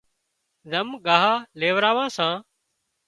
[0.71, 2.33] زم ڳاهَه ليوراوان سان